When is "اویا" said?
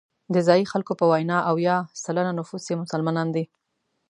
1.51-1.75